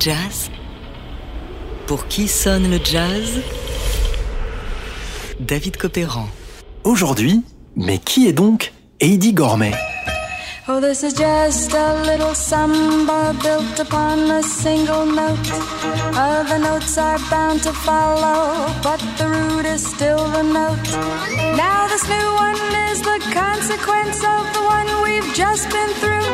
Jazz. 0.00 0.50
Pour 1.86 2.06
qui 2.06 2.26
sonne 2.26 2.70
le 2.70 2.78
jazz? 2.82 3.42
David 5.40 5.76
Copéran. 5.76 6.26
Aujourd'hui, 6.84 7.42
mais 7.76 7.98
qui 7.98 8.26
est 8.26 8.32
donc 8.32 8.72
Heidi 9.00 9.34
Gourmet 9.34 9.72
Oh, 10.68 10.78
this 10.78 11.02
is 11.02 11.12
just 11.12 11.72
a 11.72 12.02
little 12.04 12.36
samba 12.36 13.36
built 13.42 13.80
upon 13.80 14.30
a 14.30 14.44
single 14.44 15.04
note. 15.04 15.50
Other 16.14 16.56
notes 16.56 16.96
are 16.96 17.18
bound 17.28 17.64
to 17.64 17.72
follow, 17.72 18.72
but 18.80 19.00
the 19.18 19.26
root 19.28 19.66
is 19.66 19.84
still 19.84 20.24
the 20.30 20.44
note. 20.44 20.88
Now, 21.56 21.88
this 21.88 22.08
new 22.08 22.28
one 22.46 22.60
is 22.90 23.02
the 23.02 23.18
consequence 23.34 24.22
of 24.22 24.42
the 24.54 24.62
one 24.62 24.86
we've 25.02 25.34
just 25.34 25.68
been 25.68 25.90
through. 25.94 26.30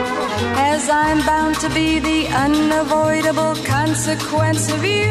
As 0.60 0.90
I'm 0.90 1.24
bound 1.24 1.58
to 1.60 1.70
be 1.70 1.98
the 1.98 2.26
unavoidable 2.28 3.54
consequence 3.64 4.70
of 4.70 4.84
you. 4.84 5.08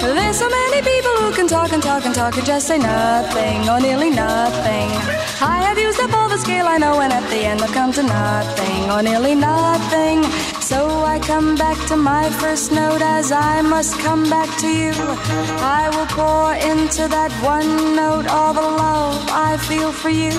There's 0.00 0.36
so 0.38 0.50
many 0.50 0.82
people 0.82 1.16
who 1.22 1.32
can 1.32 1.48
talk 1.48 1.72
and 1.72 1.82
talk 1.82 2.04
and 2.04 2.14
talk 2.14 2.36
and 2.36 2.44
just 2.44 2.66
say 2.66 2.76
nothing 2.76 3.70
or 3.70 3.80
nearly 3.80 4.10
nothing. 4.10 4.90
I 5.40 5.62
have 5.62 5.78
used 5.78 5.91
up 6.02 6.12
all 6.14 6.28
the 6.28 6.38
skill 6.38 6.66
I 6.66 6.78
know, 6.78 7.00
and 7.00 7.12
at 7.12 7.26
the 7.30 7.40
end 7.50 7.62
I've 7.62 7.72
come 7.72 7.92
to 7.92 8.02
nothing 8.02 8.90
or 8.90 9.02
nearly 9.02 9.34
nothing. 9.34 10.24
So 10.60 10.78
I 11.14 11.18
come 11.20 11.54
back 11.54 11.78
to 11.88 11.96
my 11.96 12.28
first 12.40 12.72
note 12.72 13.02
as 13.02 13.30
I 13.30 13.62
must 13.62 13.98
come 14.00 14.28
back 14.28 14.50
to 14.62 14.68
you. 14.68 14.94
I 15.80 15.82
will 15.94 16.08
pour 16.18 16.54
into 16.70 17.02
that 17.16 17.32
one 17.54 17.94
note 17.94 18.26
all 18.26 18.52
the 18.54 18.68
love 18.84 19.16
I 19.30 19.56
feel 19.68 19.92
for 19.92 20.10
you. 20.10 20.34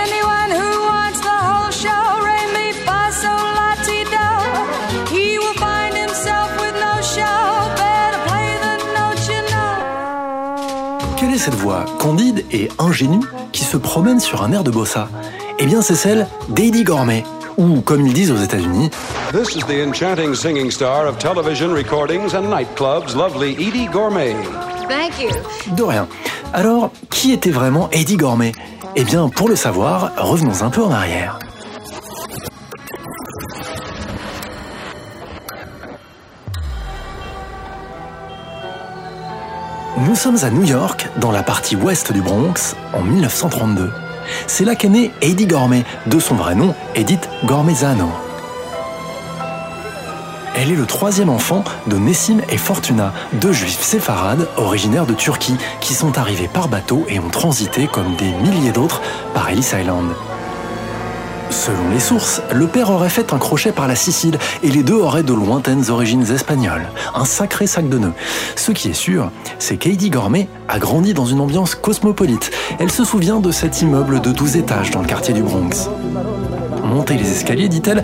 Anyone 0.00 0.50
who 0.60 0.70
wants 0.92 1.20
the 1.28 1.38
whole 1.48 1.72
show, 1.84 2.04
re 2.28 2.40
mi 2.56 2.68
fa 2.84 3.00
sol 3.22 3.44
la 3.58 3.70
ti 3.86 3.98
do. 4.14 4.28
He 5.14 5.38
will 5.38 5.58
find 5.66 5.94
himself 6.04 6.48
with 6.62 6.74
no 6.86 6.94
show. 7.16 7.38
Better 7.80 8.20
play 8.28 8.50
the 8.64 8.74
note 8.98 9.22
you 9.32 9.40
know. 9.52 11.16
Quelle 11.18 11.34
est 11.34 11.44
cette 11.46 11.54
voix 11.64 11.84
candide 11.98 12.44
et 12.50 12.68
ingénue 12.78 13.24
se 13.76 13.80
promène 13.80 14.20
sur 14.20 14.42
un 14.42 14.52
air 14.52 14.64
de 14.64 14.70
bossa 14.70 15.06
Eh 15.58 15.66
bien, 15.66 15.82
c'est 15.82 15.96
celle 15.96 16.26
d'Heidi 16.48 16.82
Gourmet, 16.82 17.24
ou 17.58 17.82
comme 17.82 18.06
ils 18.06 18.14
disent 18.14 18.32
aux 18.32 18.38
États-Unis, 18.38 18.88
This 19.32 19.54
is 19.54 19.64
the 19.66 19.86
enchanting 19.86 20.34
singing 20.34 20.70
star 20.70 21.06
of 21.06 21.18
television 21.18 21.74
recordings 21.74 22.34
and 22.34 22.48
nightclubs, 22.48 23.14
lovely 23.14 23.52
Edie 23.52 23.86
Gourmet. 23.92 24.34
Thank 24.88 25.20
you. 25.20 25.74
de 25.76 25.82
rien. 25.82 26.08
Alors, 26.54 26.90
qui 27.10 27.32
était 27.32 27.50
vraiment 27.50 27.90
Heidi 27.92 28.16
Gourmet 28.16 28.52
Eh 28.94 29.04
bien, 29.04 29.28
pour 29.28 29.50
le 29.50 29.56
savoir, 29.56 30.12
revenons 30.16 30.62
un 30.62 30.70
peu 30.70 30.82
en 30.82 30.90
arrière. 30.90 31.38
Nous 40.16 40.22
sommes 40.22 40.44
à 40.44 40.50
New 40.50 40.64
York, 40.64 41.10
dans 41.18 41.30
la 41.30 41.42
partie 41.42 41.76
ouest 41.76 42.10
du 42.10 42.22
Bronx, 42.22 42.74
en 42.94 43.02
1932. 43.02 43.92
C'est 44.46 44.64
là 44.64 44.74
qu'est 44.74 44.88
née 44.88 45.12
Heidi 45.20 45.46
Gourmet, 45.46 45.84
de 46.06 46.18
son 46.18 46.36
vrai 46.36 46.54
nom, 46.54 46.74
Edith 46.94 47.28
Gourmezano. 47.44 48.08
Elle 50.54 50.72
est 50.72 50.74
le 50.74 50.86
troisième 50.86 51.28
enfant 51.28 51.64
de 51.86 51.98
Nessim 51.98 52.40
et 52.48 52.56
Fortuna, 52.56 53.12
deux 53.34 53.52
juifs 53.52 53.82
séfarades 53.82 54.48
originaires 54.56 55.04
de 55.04 55.12
Turquie 55.12 55.58
qui 55.82 55.92
sont 55.92 56.16
arrivés 56.16 56.48
par 56.48 56.68
bateau 56.68 57.04
et 57.10 57.18
ont 57.18 57.28
transité 57.28 57.86
comme 57.86 58.16
des 58.16 58.32
milliers 58.32 58.72
d'autres 58.72 59.02
par 59.34 59.50
Ellis 59.50 59.68
Island. 59.78 60.14
Selon 61.50 61.90
les 61.92 62.00
sources, 62.00 62.42
le 62.52 62.66
père 62.66 62.90
aurait 62.90 63.08
fait 63.08 63.32
un 63.32 63.38
crochet 63.38 63.72
par 63.72 63.86
la 63.88 63.94
Sicile 63.94 64.38
et 64.62 64.68
les 64.68 64.82
deux 64.82 64.94
auraient 64.94 65.22
de 65.22 65.32
lointaines 65.32 65.90
origines 65.90 66.30
espagnoles. 66.30 66.86
Un 67.14 67.24
sacré 67.24 67.66
sac 67.66 67.88
de 67.88 67.98
nœuds. 67.98 68.12
Ce 68.56 68.72
qui 68.72 68.88
est 68.88 68.94
sûr, 68.94 69.30
c'est 69.58 69.76
qu'Heidi 69.76 70.10
Gourmet 70.10 70.48
a 70.68 70.78
grandi 70.78 71.14
dans 71.14 71.24
une 71.24 71.40
ambiance 71.40 71.74
cosmopolite. 71.74 72.50
Elle 72.78 72.90
se 72.90 73.04
souvient 73.04 73.40
de 73.40 73.50
cet 73.50 73.80
immeuble 73.82 74.20
de 74.20 74.32
12 74.32 74.56
étages 74.56 74.90
dans 74.90 75.00
le 75.00 75.06
quartier 75.06 75.34
du 75.34 75.42
Bronx. 75.42 75.88
Monter 76.84 77.14
les 77.14 77.30
escaliers, 77.30 77.68
dit-elle, 77.68 78.02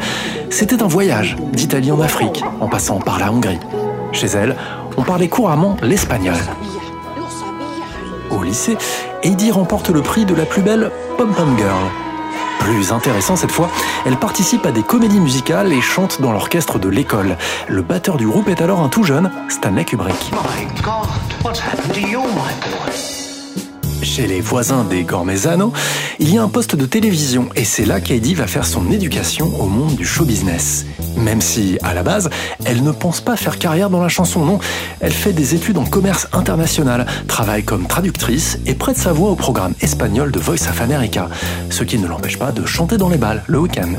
c'était 0.50 0.82
un 0.82 0.88
voyage 0.88 1.36
d'Italie 1.52 1.92
en 1.92 2.00
Afrique, 2.00 2.42
en 2.60 2.68
passant 2.68 2.98
par 2.98 3.18
la 3.18 3.32
Hongrie. 3.32 3.60
Chez 4.12 4.26
elle, 4.26 4.56
on 4.96 5.02
parlait 5.02 5.28
couramment 5.28 5.76
l'espagnol. 5.82 6.34
Au 8.30 8.42
lycée, 8.42 8.76
Heidi 9.22 9.50
remporte 9.50 9.90
le 9.90 10.02
prix 10.02 10.24
de 10.24 10.34
la 10.34 10.44
plus 10.44 10.62
belle 10.62 10.90
pom-pom 11.16 11.56
girl. 11.56 12.11
Plus 12.62 12.92
intéressant 12.92 13.34
cette 13.34 13.50
fois, 13.50 13.68
elle 14.06 14.16
participe 14.16 14.64
à 14.66 14.70
des 14.70 14.84
comédies 14.84 15.18
musicales 15.18 15.72
et 15.72 15.80
chante 15.80 16.20
dans 16.20 16.30
l'orchestre 16.30 16.78
de 16.78 16.88
l'école. 16.88 17.36
Le 17.66 17.82
batteur 17.82 18.16
du 18.16 18.26
groupe 18.26 18.48
est 18.48 18.60
alors 18.60 18.80
un 18.80 18.88
tout 18.88 19.02
jeune, 19.02 19.32
Stanley 19.48 19.84
Kubrick. 19.84 20.30
Chez 24.14 24.26
les 24.26 24.42
voisins 24.42 24.84
des 24.84 25.04
Gormezano, 25.04 25.72
il 26.18 26.34
y 26.34 26.36
a 26.36 26.42
un 26.42 26.48
poste 26.48 26.76
de 26.76 26.84
télévision 26.84 27.48
et 27.56 27.64
c'est 27.64 27.86
là 27.86 27.98
qu'Heidi 27.98 28.34
va 28.34 28.46
faire 28.46 28.66
son 28.66 28.90
éducation 28.90 29.46
au 29.58 29.64
monde 29.64 29.94
du 29.94 30.04
show 30.04 30.26
business. 30.26 30.84
Même 31.16 31.40
si, 31.40 31.78
à 31.82 31.94
la 31.94 32.02
base, 32.02 32.28
elle 32.66 32.82
ne 32.82 32.90
pense 32.90 33.22
pas 33.22 33.36
faire 33.36 33.58
carrière 33.58 33.88
dans 33.88 34.02
la 34.02 34.10
chanson, 34.10 34.44
non. 34.44 34.58
Elle 35.00 35.14
fait 35.14 35.32
des 35.32 35.54
études 35.54 35.78
en 35.78 35.86
commerce 35.86 36.28
international, 36.34 37.06
travaille 37.26 37.64
comme 37.64 37.86
traductrice 37.86 38.58
et 38.66 38.74
prête 38.74 38.98
sa 38.98 39.14
voix 39.14 39.30
au 39.30 39.34
programme 39.34 39.72
espagnol 39.80 40.30
de 40.30 40.38
Voice 40.38 40.68
of 40.68 40.82
America, 40.82 41.30
ce 41.70 41.82
qui 41.82 41.96
ne 41.96 42.06
l'empêche 42.06 42.38
pas 42.38 42.52
de 42.52 42.66
chanter 42.66 42.98
dans 42.98 43.08
les 43.08 43.16
balles 43.16 43.42
le 43.46 43.60
week-end. 43.60 43.94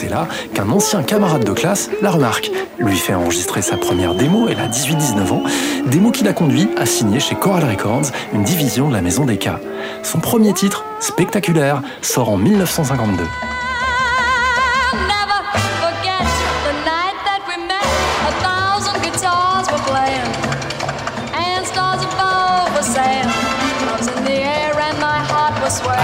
C'est 0.00 0.08
là 0.08 0.26
qu'un 0.54 0.70
ancien 0.70 1.02
camarade 1.02 1.44
de 1.44 1.52
classe 1.52 1.90
la 2.00 2.10
remarque, 2.10 2.50
lui 2.78 2.96
fait 2.96 3.12
enregistrer 3.12 3.60
sa 3.60 3.76
première 3.76 4.14
démo, 4.14 4.48
elle 4.48 4.58
a 4.58 4.66
18-19 4.66 5.30
ans, 5.30 5.42
démo 5.88 6.10
qui 6.10 6.24
l'a 6.24 6.32
conduit 6.32 6.70
à 6.78 6.86
signer 6.86 7.20
chez 7.20 7.34
Coral 7.34 7.64
Records, 7.64 8.06
une 8.32 8.42
division 8.42 8.88
de 8.88 8.94
la 8.94 9.02
maison 9.02 9.26
des 9.26 9.36
K. 9.36 9.50
Son 10.02 10.18
premier 10.18 10.54
titre, 10.54 10.86
spectaculaire, 11.00 11.82
sort 12.00 12.30
en 12.30 12.38
1952. 12.38 13.24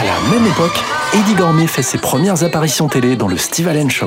La 0.06 0.30
même 0.30 0.46
époque, 0.46 0.78
Eddie 1.14 1.34
Gourmet 1.34 1.66
fait 1.66 1.82
ses 1.82 1.98
premières 1.98 2.44
apparitions 2.44 2.88
télé 2.88 3.16
dans 3.16 3.28
le 3.28 3.36
Steve 3.36 3.66
Allen 3.68 3.90
Show. 3.90 4.06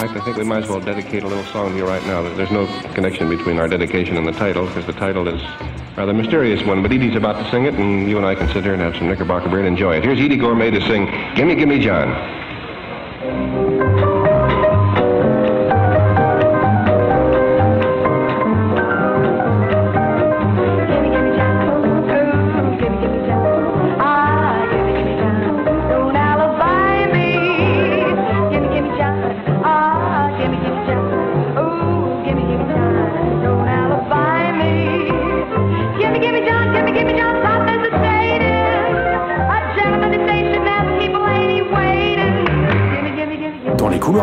I 0.00 0.06
think 0.06 0.36
we 0.36 0.44
might 0.44 0.62
as 0.62 0.68
well 0.68 0.80
dedicate 0.80 1.24
a 1.24 1.26
little 1.26 1.44
song 1.52 1.72
to 1.72 1.76
you 1.76 1.84
right 1.84 2.04
now. 2.06 2.22
There's 2.36 2.52
no 2.52 2.68
connection 2.94 3.28
between 3.28 3.58
our 3.58 3.66
dedication 3.68 4.16
and 4.16 4.26
the 4.26 4.32
title, 4.32 4.66
because 4.66 4.86
the 4.86 4.92
title 4.92 5.26
is 5.26 5.40
rather 5.96 6.12
mysterious 6.12 6.62
one. 6.64 6.82
But 6.82 6.92
Edie's 6.92 7.16
about 7.16 7.42
to 7.42 7.50
sing 7.50 7.64
it, 7.64 7.74
and 7.74 8.08
you 8.08 8.16
and 8.16 8.24
I 8.24 8.36
can 8.36 8.46
sit 8.48 8.62
here 8.62 8.74
and 8.74 8.82
have 8.82 8.94
some 8.94 9.08
Knickerbocker 9.08 9.48
beer 9.48 9.58
and 9.58 9.66
enjoy 9.66 9.96
it. 9.96 10.04
Here's 10.04 10.20
Edie 10.20 10.36
Gourmet 10.36 10.70
to 10.70 10.80
sing 10.82 11.06
Gimme 11.34 11.56
Gimme 11.56 11.80
John. 11.80 12.14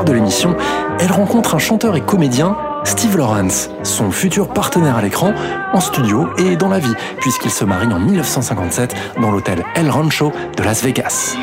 De 0.04 0.14
l'émission, 0.14 0.56
elle 1.00 1.12
rencontre 1.12 1.56
un 1.56 1.60
chanteur 1.60 1.96
et 1.96 2.02
comédien, 2.02 2.58
Steve 2.84 3.18
Lawrence, 3.18 3.70
son 3.84 4.12
futur 4.12 4.50
partenaire 4.50 4.98
à 4.98 5.02
l'écran, 5.02 5.34
en 5.74 5.80
studio 5.80 6.28
et 6.38 6.56
dans 6.56 6.70
la 6.70 6.80
vie, 6.80 6.94
puisqu'ils 7.20 7.52
se 7.52 7.64
marient 7.64 7.94
en 7.94 8.00
1957 8.00 8.96
dans 9.22 9.32
l'hôtel 9.32 9.64
El 9.76 9.90
Rancho 9.90 10.34
de 10.58 10.64
Las 10.64 10.84
Vegas. 10.84 11.36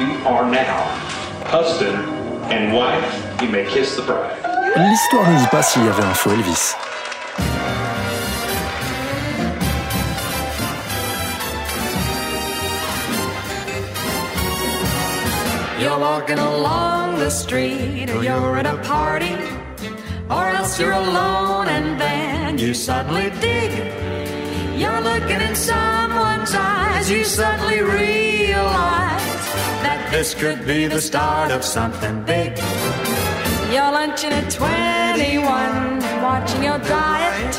L'histoire 4.76 5.30
ne 5.30 5.38
dit 5.38 5.48
pas 5.50 5.62
s'il 5.62 5.84
y 5.84 5.88
avait 5.88 6.04
un 6.04 6.14
faux 6.14 6.30
Elvis. 6.30 6.74
The 17.22 17.30
street, 17.30 18.10
or 18.10 18.24
you're 18.24 18.56
at 18.56 18.66
a 18.66 18.76
party, 18.78 19.36
or 20.28 20.44
else 20.58 20.80
you're 20.80 20.98
alone, 21.06 21.68
and 21.68 22.00
then 22.00 22.58
you 22.58 22.74
suddenly 22.74 23.30
dig. 23.40 23.72
You're 24.80 25.02
looking 25.10 25.40
in 25.48 25.54
someone's 25.54 26.52
eyes, 26.52 27.08
you 27.08 27.22
suddenly 27.22 27.80
realize 27.80 29.44
that 29.86 30.08
this 30.10 30.34
could 30.34 30.66
be 30.66 30.88
the 30.88 31.00
start 31.00 31.52
of 31.52 31.62
something 31.62 32.24
big. 32.24 32.58
You're 33.72 33.92
lunching 34.00 34.32
at 34.32 34.50
21, 34.50 36.22
watching 36.28 36.64
your 36.64 36.78
diet, 36.78 37.54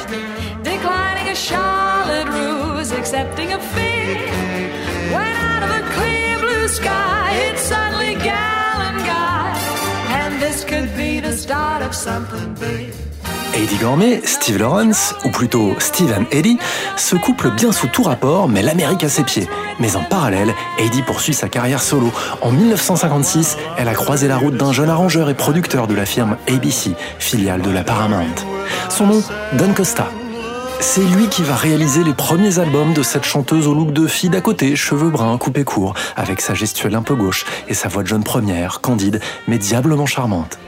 declining 0.61 1.29
a 1.29 1.35
Charlotte 1.35 2.27
ruse, 2.37 2.91
accepting 2.91 3.53
a 3.53 3.59
fig. 3.73 4.17
When 5.15 5.33
out 5.49 5.63
of 5.63 5.71
a 5.79 5.83
clear 5.95 6.37
blue 6.39 6.67
sky, 6.67 7.29
it's 7.47 7.61
suddenly 7.61 8.15
this 10.53 10.65
could 10.65 10.89
be 10.95 11.19
the 11.19 11.35
start 11.35 11.81
of 11.81 11.93
something 11.93 12.53
big. 12.59 12.93
Eddie 13.55 13.77
Gourmet, 13.77 14.21
Steve 14.23 14.57
Lawrence, 14.57 15.13
ou 15.25 15.29
plutôt 15.29 15.75
Steve 15.79 16.13
and 16.17 16.25
Eddie, 16.31 16.57
se 16.97 17.15
couplent 17.15 17.51
bien 17.51 17.71
sous 17.71 17.87
tout 17.87 18.03
rapport, 18.03 18.49
mais 18.49 18.63
l'Amérique 18.63 19.03
à 19.03 19.09
ses 19.09 19.23
pieds. 19.23 19.47
Mais 19.79 19.95
en 19.95 20.03
parallèle, 20.03 20.53
Eddie 20.79 21.03
poursuit 21.03 21.33
sa 21.33 21.49
carrière 21.49 21.81
solo. 21.81 22.11
En 22.41 22.51
1956, 22.51 23.57
elle 23.77 23.87
a 23.87 23.93
croisé 23.93 24.27
la 24.27 24.37
route 24.37 24.57
d'un 24.57 24.73
jeune 24.73 24.89
arrangeur 24.89 25.29
et 25.29 25.35
producteur 25.35 25.87
de 25.87 25.93
la 25.93 26.05
firme 26.05 26.35
ABC, 26.47 26.91
filiale 27.19 27.61
de 27.61 27.71
la 27.71 27.83
Paramount. 27.83 28.35
Son 28.89 29.07
nom, 29.07 29.23
Don 29.53 29.73
Costa. 29.73 30.07
C'est 30.79 31.01
lui 31.01 31.27
qui 31.29 31.43
va 31.43 31.55
réaliser 31.55 32.03
les 32.03 32.13
premiers 32.13 32.59
albums 32.59 32.93
de 32.93 33.03
cette 33.03 33.23
chanteuse 33.23 33.67
au 33.67 33.73
look 33.73 33.91
de 33.93 34.07
fille 34.07 34.29
d'à 34.29 34.41
côté, 34.41 34.75
cheveux 34.75 35.09
bruns, 35.09 35.37
coupés 35.37 35.63
courts, 35.63 35.93
avec 36.15 36.41
sa 36.41 36.53
gestuelle 36.53 36.95
un 36.95 37.01
peu 37.01 37.15
gauche 37.15 37.45
et 37.67 37.73
sa 37.73 37.87
voix 37.87 38.03
de 38.03 38.07
jeune 38.07 38.23
première, 38.23 38.81
candide, 38.81 39.19
mais 39.47 39.57
diablement 39.57 40.05
charmante. 40.05 40.59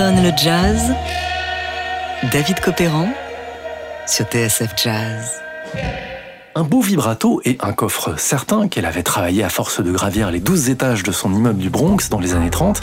Sonne 0.00 0.22
le 0.22 0.32
jazz 0.34 0.94
David 2.32 2.58
Copéran 2.60 3.10
sur 4.06 4.24
TSF 4.24 4.72
Jazz. 4.82 5.42
Un 6.54 6.62
beau 6.62 6.80
vibrato 6.80 7.42
et 7.44 7.58
un 7.60 7.74
coffre 7.74 8.18
certain 8.18 8.68
qu'elle 8.68 8.86
avait 8.86 9.02
travaillé 9.02 9.44
à 9.44 9.50
force 9.50 9.82
de 9.82 9.92
gravir 9.92 10.30
les 10.30 10.40
12 10.40 10.70
étages 10.70 11.02
de 11.02 11.12
son 11.12 11.34
immeuble 11.34 11.58
du 11.58 11.68
Bronx 11.68 12.08
dans 12.08 12.18
les 12.18 12.32
années 12.32 12.48
30, 12.48 12.80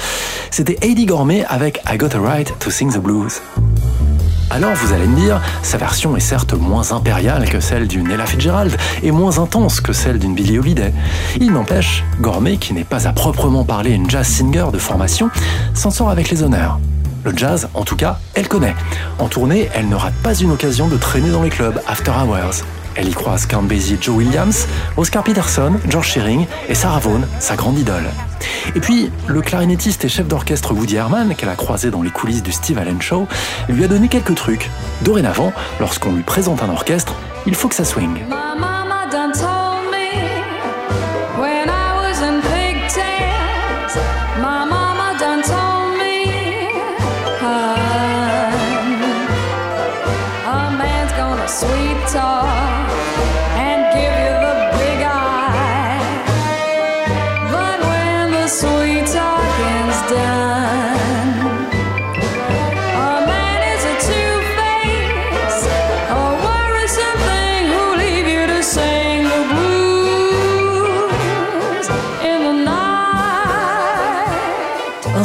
c'était 0.51 0.77
Eddie 0.83 1.07
Gourmet 1.07 1.43
avec 1.45 1.81
I 1.91 1.97
Got 1.97 2.15
a 2.15 2.19
Right 2.19 2.53
to 2.59 2.69
Sing 2.69 2.93
the 2.93 3.00
Blues. 3.00 3.41
Alors 4.51 4.75
vous 4.75 4.93
allez 4.93 5.07
me 5.07 5.15
dire, 5.15 5.41
sa 5.63 5.79
version 5.79 6.15
est 6.17 6.19
certes 6.19 6.53
moins 6.53 6.91
impériale 6.91 7.50
que 7.50 7.59
celle 7.59 7.88
d'une 7.88 8.12
Ella 8.12 8.27
Fitzgerald 8.27 8.77
et 9.01 9.09
moins 9.09 9.39
intense 9.39 9.81
que 9.81 9.91
celle 9.91 10.19
d'une 10.19 10.36
Billie 10.36 10.59
Holiday. 10.59 10.93
Il 11.39 11.51
n'empêche, 11.51 12.03
Gourmet, 12.21 12.57
qui 12.57 12.74
n'est 12.74 12.83
pas 12.83 13.07
à 13.07 13.12
proprement 13.12 13.63
parler 13.63 13.89
une 13.89 14.07
jazz 14.07 14.27
singer 14.27 14.67
de 14.71 14.77
formation, 14.77 15.31
s'en 15.74 15.89
sort 15.89 16.12
avec 16.12 16.29
les 16.29 16.43
honneurs. 16.43 16.79
Le 17.27 17.36
jazz, 17.36 17.67
en 17.74 17.84
tout 17.84 17.98
cas, 17.98 18.19
elle 18.36 18.48
connaît. 18.48 18.74
En 19.19 19.27
tournée, 19.27 19.69
elle 19.74 19.89
ne 19.89 19.96
rate 19.96 20.13
pas 20.24 20.34
une 20.34 20.50
occasion 20.50 20.88
de 20.88 20.96
traîner 20.96 21.29
dans 21.29 21.43
les 21.43 21.50
clubs 21.50 21.77
after 21.86 22.12
hours. 22.12 22.63
Elle 22.96 23.10
y 23.10 23.12
croise 23.12 23.46
Count 23.46 23.63
Basie 23.63 23.98
Joe 24.00 24.15
Williams, 24.15 24.65
Oscar 24.96 25.25
Peterson, 25.25 25.74
George 25.89 26.07
Shearing 26.07 26.46
et 26.69 26.74
Sarah 26.74 27.00
Vaughan, 27.00 27.24
sa 27.39 27.57
grande 27.57 27.77
idole. 27.77 28.05
Et 28.75 28.79
puis, 28.79 29.12
le 29.27 29.41
clarinettiste 29.41 30.05
et 30.05 30.07
chef 30.07 30.25
d'orchestre 30.25 30.74
Woody 30.74 30.96
Herman, 30.96 31.36
qu'elle 31.36 31.50
a 31.50 31.55
croisé 31.55 31.91
dans 31.91 32.01
les 32.01 32.12
coulisses 32.12 32.43
du 32.43 32.53
Steve 32.53 32.77
Allen 32.77 33.01
Show, 33.01 33.27
lui 33.67 33.84
a 33.84 33.89
donné 33.89 34.07
quelques 34.07 34.36
trucs. 34.36 34.69
Dorénavant, 35.01 35.51
lorsqu'on 35.81 36.13
lui 36.13 36.24
présente 36.24 36.63
un 36.63 36.69
orchestre, 36.69 37.13
il 37.46 37.55
faut 37.55 37.67
que 37.67 37.75
ça 37.75 37.84
swing. 37.84 38.22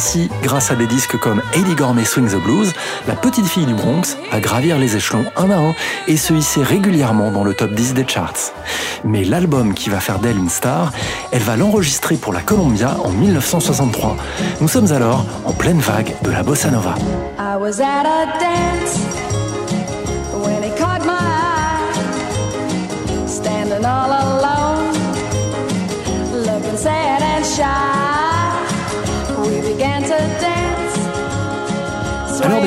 Ainsi, 0.05 0.29
grâce 0.43 0.73
à 0.73 0.75
des 0.75 0.89
disques 0.89 1.17
comme 1.17 1.41
Eddie 1.55 1.77
Gormé 1.77 2.05
Swing 2.05 2.29
the 2.29 2.43
Blues, 2.43 2.73
la 3.07 3.15
petite 3.15 3.47
fille 3.47 3.67
du 3.67 3.75
Bronx 3.75 4.17
va 4.33 4.41
gravir 4.41 4.77
les 4.77 4.97
échelons 4.97 5.25
un 5.37 5.49
à 5.49 5.59
un 5.59 5.75
et 6.09 6.17
se 6.17 6.33
hisser 6.33 6.65
régulièrement 6.65 7.31
dans 7.31 7.45
le 7.45 7.55
top 7.55 7.71
10 7.73 7.95
des 7.95 8.05
charts. 8.05 8.53
Mais 9.05 9.23
l'album 9.23 9.75
qui 9.75 9.91
va 9.91 10.01
faire 10.01 10.19
d'elle 10.19 10.39
une 10.39 10.49
star, 10.49 10.91
elle 11.31 11.43
va 11.43 11.57
l'enregistrer 11.57 12.17
pour 12.17 12.33
la 12.33 12.41
Columbia 12.41 12.97
en 13.05 13.11
1963. 13.11 14.17
Nous 14.61 14.67
sommes 14.67 14.91
alors 14.91 15.25
en 15.45 15.53
pleine 15.53 15.79
vague 15.79 16.13
de 16.23 16.33
la 16.33 16.43
bossa 16.43 16.73
nova. 16.73 16.97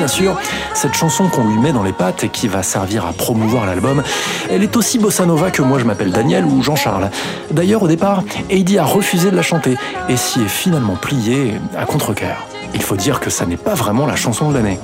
Bien 0.06 0.14
sûr, 0.14 0.36
cette 0.72 0.94
chanson 0.94 1.26
qu'on 1.26 1.42
lui 1.42 1.58
met 1.58 1.72
dans 1.72 1.82
les 1.82 1.92
pattes 1.92 2.22
et 2.22 2.28
qui 2.28 2.46
va 2.46 2.62
servir 2.62 3.04
à 3.06 3.12
promouvoir 3.12 3.66
l'album, 3.66 4.04
elle 4.48 4.62
est 4.62 4.76
aussi 4.76 5.00
bossa 5.00 5.26
nova 5.26 5.50
que 5.50 5.62
moi 5.62 5.80
je 5.80 5.84
m'appelle 5.84 6.12
Daniel 6.12 6.44
ou 6.44 6.62
Jean-Charles. 6.62 7.10
D'ailleurs 7.50 7.82
au 7.82 7.88
départ, 7.88 8.22
Heidi 8.48 8.78
a 8.78 8.84
refusé 8.84 9.32
de 9.32 9.36
la 9.36 9.42
chanter 9.42 9.76
et 10.08 10.16
s'y 10.16 10.42
est 10.42 10.48
finalement 10.48 10.94
pliée 10.94 11.54
à 11.76 11.86
contre-cœur. 11.86 12.46
Il 12.72 12.82
faut 12.82 12.94
dire 12.94 13.18
que 13.18 13.30
ça 13.30 13.46
n'est 13.46 13.56
pas 13.56 13.74
vraiment 13.74 14.06
la 14.06 14.14
chanson 14.14 14.50
de 14.50 14.54
l'année. 14.54 14.78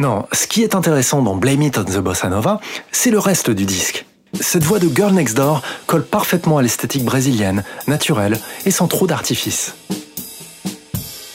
Non, 0.00 0.24
ce 0.32 0.46
qui 0.46 0.62
est 0.62 0.74
intéressant 0.74 1.20
dans 1.20 1.36
Blame 1.36 1.60
It 1.60 1.76
on 1.76 1.84
the 1.84 1.98
Bossa 1.98 2.30
Nova, 2.30 2.58
c'est 2.90 3.10
le 3.10 3.18
reste 3.18 3.50
du 3.50 3.66
disque. 3.66 4.06
Cette 4.40 4.64
voix 4.64 4.78
de 4.78 4.88
Girl 4.88 5.12
Next 5.12 5.36
Door 5.36 5.60
colle 5.86 6.06
parfaitement 6.06 6.56
à 6.56 6.62
l'esthétique 6.62 7.04
brésilienne, 7.04 7.64
naturelle 7.86 8.40
et 8.64 8.70
sans 8.70 8.88
trop 8.88 9.06
d'artifice. 9.06 9.74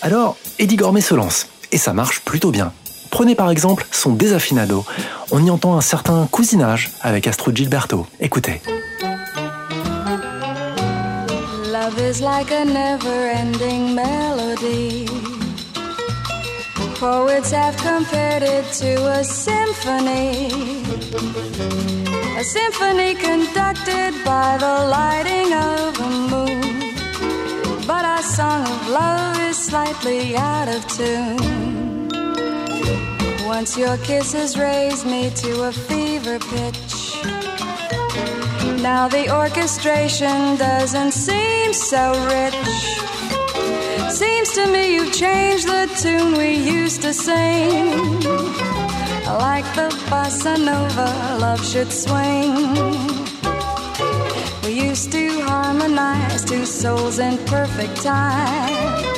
Alors, 0.02 0.36
Eddie 0.58 0.78
Gormé 0.78 1.02
se 1.02 1.14
lance, 1.14 1.46
et 1.72 1.78
ça 1.78 1.94
marche 1.94 2.22
plutôt 2.22 2.50
bien. 2.50 2.74
Prenez 3.12 3.36
par 3.36 3.52
exemple 3.52 3.86
son 3.92 4.14
Desafinado. 4.14 4.84
On 5.30 5.46
y 5.46 5.52
entend 5.52 5.78
un 5.78 5.82
certain 5.82 6.28
cousinage 6.32 6.90
avec 7.02 7.28
Astro 7.28 7.52
Gilberto. 7.54 8.08
Écoutez. 8.20 8.64
Poets 16.96 17.52
have 17.52 17.76
compared 17.76 18.42
it 18.42 18.66
to 18.74 18.96
a 19.20 19.24
symphony. 19.24 20.48
A 22.38 22.44
symphony 22.44 23.16
conducted 23.16 24.14
by 24.24 24.58
the 24.58 24.88
lighting 24.90 25.54
of 25.54 26.00
a 26.00 26.10
moon. 26.32 27.86
But 27.86 28.06
our 28.06 28.22
song 28.24 28.62
of 28.62 28.88
love 28.88 29.40
is 29.42 29.58
slightly 29.58 30.38
out 30.38 30.70
of 30.70 30.88
tune. 30.88 32.10
Once 33.46 33.78
your 33.78 33.98
kisses 33.98 34.58
raised 34.58 35.06
me 35.06 35.30
to 35.32 35.64
a 35.64 35.74
fever 35.74 36.40
pitch. 36.40 37.16
Now 38.82 39.10
the 39.10 39.30
orchestration 39.36 40.56
doesn't 40.56 41.12
seem 41.12 41.74
so 41.74 42.14
rich. 42.30 43.05
Seems 44.16 44.54
to 44.54 44.66
me 44.68 44.94
you've 44.96 45.12
changed 45.12 45.68
the 45.68 45.94
tune 46.02 46.38
we 46.38 46.54
used 46.54 47.02
to 47.02 47.14
sing. 47.14 48.22
Like 49.46 49.66
the 49.76 49.90
bossa 50.10 50.56
nova, 50.58 51.38
love 51.42 51.62
should 51.66 51.92
swing. 51.92 52.54
We 54.64 54.88
used 54.88 55.12
to 55.12 55.42
harmonize 55.42 56.46
two 56.46 56.66
souls 56.66 57.20
in 57.20 57.38
perfect 57.46 57.98
time. 58.04 59.15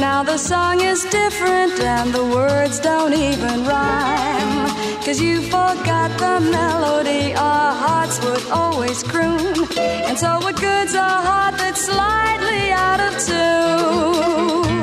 Now 0.00 0.22
the 0.22 0.38
song 0.38 0.80
is 0.80 1.02
different 1.06 1.80
and 1.80 2.14
the 2.14 2.24
words 2.24 2.78
don't 2.78 3.12
even 3.12 3.64
rhyme. 3.64 4.68
Cause 5.04 5.20
you 5.20 5.42
forgot 5.42 6.16
the 6.18 6.38
melody 6.40 7.34
our 7.34 7.74
hearts 7.74 8.22
would 8.24 8.46
always 8.50 9.02
croon. 9.02 9.66
And 9.78 10.16
so 10.16 10.38
what 10.38 10.54
good's 10.60 10.94
a 10.94 11.02
heart 11.02 11.56
that's 11.58 11.80
slightly 11.84 12.70
out 12.70 13.00
of 13.08 13.18
tune? 13.28 14.78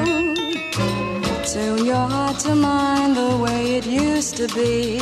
Tune 1.45 1.85
your 1.85 2.07
heart 2.15 2.39
to 2.39 2.53
mine 2.53 3.13
the 3.13 3.37
way 3.37 3.75
it 3.77 3.85
used 3.85 4.35
to 4.35 4.47
be. 4.49 4.99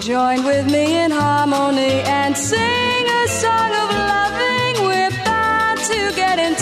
Join 0.00 0.44
with 0.44 0.70
me 0.70 0.98
in 1.02 1.10
harmony 1.10 2.02
and 2.18 2.36
sing 2.36 3.06
a 3.22 3.28
song 3.28 3.72
of 3.82 3.90
loving. 4.12 4.86
We're 4.86 5.10
bound 5.24 5.80
to 5.80 6.12
get 6.14 6.38
in 6.38 6.54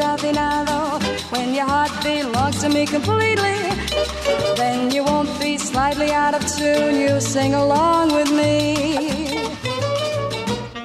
be 0.00 0.06
no 0.06 0.16
desafinado 0.16 1.00
when 1.30 1.54
your 1.54 1.66
heart 1.66 1.90
belongs 2.02 2.58
to 2.60 2.68
me 2.68 2.86
completely. 2.86 3.56
Then 4.56 4.90
you 4.92 5.04
won't 5.04 5.28
be 5.40 5.58
slightly 5.58 6.12
out 6.12 6.34
of 6.34 6.44
tune. 6.46 7.00
You 7.00 7.20
sing 7.20 7.54
along 7.54 8.12
with 8.12 8.30
me. 8.32 8.76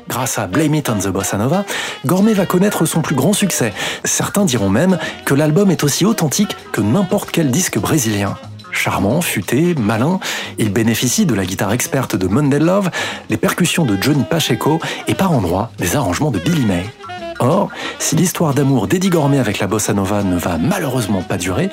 Grâce 0.08 0.38
à 0.38 0.48
Blame 0.48 0.76
It 0.76 0.90
on 0.90 1.00
the 1.00 1.08
Bossa 1.08 1.38
Nova, 1.38 1.66
Gourmet 2.06 2.34
va 2.34 2.46
connaître 2.46 2.86
son 2.86 3.02
plus 3.02 3.16
grand 3.16 3.34
succès. 3.34 3.74
Certains 4.06 4.46
diront 4.46 4.70
même 4.70 4.98
que 5.26 5.34
l'album 5.34 5.72
est 5.72 5.84
aussi 5.84 6.06
authentique 6.06 6.56
que 6.72 6.82
n'importe 6.82 7.32
quel 7.32 7.52
disque 7.52 7.80
brésilien. 7.80 8.38
Charmant, 8.72 9.22
futé, 9.22 9.74
malin, 9.76 10.20
il 10.58 10.72
bénéficie 10.72 11.26
de 11.26 11.34
la 11.34 11.46
guitare 11.46 11.74
experte 11.74 12.16
de 12.16 12.28
Monday 12.28 12.60
les 13.30 13.38
percussions 13.38 13.86
de 13.86 13.98
Johnny 14.02 14.24
Pacheco 14.24 14.80
et 15.08 15.16
par 15.16 15.32
endroits 15.32 15.72
des 15.78 15.96
arrangements 15.96 16.32
de 16.32 16.40
Billy 16.40 16.66
May. 16.66 16.86
Or, 17.40 17.70
si 18.00 18.16
l'histoire 18.16 18.54
d'amour 18.54 18.88
d'Eddie 18.88 19.10
Gourmet 19.10 19.40
avec 19.40 19.60
la 19.60 19.68
bossa 19.68 19.94
nova 19.94 20.24
ne 20.24 20.38
va 20.38 20.58
malheureusement 20.58 21.22
pas 21.22 21.38
durer, 21.38 21.70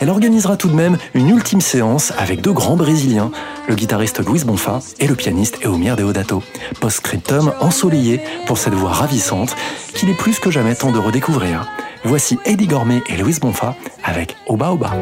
elle 0.00 0.10
organisera 0.10 0.56
tout 0.56 0.68
de 0.68 0.74
même 0.74 0.96
une 1.14 1.28
ultime 1.28 1.60
séance 1.60 2.12
avec 2.18 2.40
deux 2.40 2.52
grands 2.52 2.76
Brésiliens, 2.76 3.30
le 3.68 3.74
guitariste 3.74 4.26
Luis 4.26 4.44
Bonfa 4.44 4.80
et 4.98 5.06
le 5.06 5.14
pianiste 5.14 5.58
Eumir 5.64 5.96
Deodato. 5.96 6.42
Post-scriptum 6.80 7.52
ensoleillé 7.60 8.20
pour 8.46 8.58
cette 8.58 8.74
voix 8.74 8.92
ravissante 8.92 9.54
qu'il 9.94 10.08
est 10.08 10.16
plus 10.16 10.38
que 10.38 10.50
jamais 10.50 10.74
temps 10.74 10.92
de 10.92 10.98
redécouvrir. 10.98 11.66
Voici 12.04 12.38
Eddie 12.44 12.66
Gourmet 12.66 13.02
et 13.08 13.16
Luis 13.16 13.38
Bonfa 13.40 13.76
avec 14.04 14.36
Oba. 14.46 14.72
Oba, 14.72 14.92